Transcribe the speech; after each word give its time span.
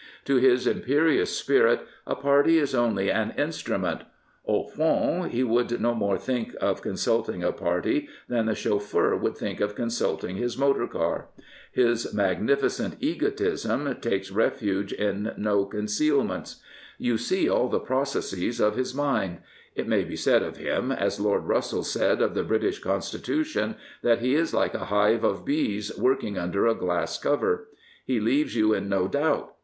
To 0.25 0.37
his 0.37 0.65
imperious 0.65 1.29
spirit, 1.37 1.81
a 2.07 2.15
party 2.15 2.57
is 2.57 2.73
only 2.73 3.11
an 3.11 3.35
instrument. 3.37 4.01
Au 4.47 4.63
fond, 4.63 5.31
he 5.31 5.43
would 5.43 5.79
no 5.79 5.93
more 5.93 6.17
think 6.17 6.55
of 6.59 6.81
consulting 6.81 7.43
a 7.43 7.51
party 7.51 8.09
than 8.27 8.47
the 8.47 8.55
chauffeur 8.55 9.15
would 9.15 9.37
think 9.37 9.59
of 9.61 9.75
consulting 9.75 10.37
his 10.37 10.57
motor 10.57 10.87
car. 10.87 11.27
His 11.71 12.15
magnificent 12.15 12.95
egotism 12.99 13.95
takes 14.01 14.31
refuge 14.31 14.89
234 14.89 14.97
Winston 14.97 15.25
Churchill 15.27 15.37
in 15.37 15.43
no 15.59 15.65
concealments. 15.65 16.63
You 16.97 17.19
see 17.19 17.47
all 17.47 17.69
the 17.69 17.79
processes 17.79 18.59
of 18.59 18.75
his 18.75 18.95
mind. 18.95 19.37
It 19.75 19.87
may 19.87 20.03
be 20.03 20.15
said 20.15 20.41
of 20.41 20.57
him, 20.57 20.91
as 20.91 21.19
Lord 21.19 21.43
Russell 21.43 21.83
said 21.83 22.23
of 22.23 22.33
the 22.33 22.41
British 22.41 22.79
Constitution, 22.79 23.75
|that 24.01 24.17
he 24.17 24.33
is 24.33 24.51
like 24.51 24.73
a 24.73 24.85
hive 24.85 25.23
of 25.23 25.45
bees 25.45 25.95
working 25.95 26.39
under 26.39 26.65
a 26.65 26.73
glass 26.73 27.19
cover, 27.19 27.67
i 27.71 27.77
He 28.03 28.19
leaves 28.19 28.55
you 28.55 28.73
in 28.73 28.89
no 28.89 29.07
doubt. 29.07 29.53